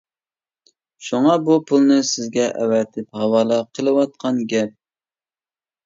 [1.07, 4.77] شۇڭا بۇ پۇلنى سىزگە ئەۋەتىپ ھاۋالە قىلىۋاتقان گەپ.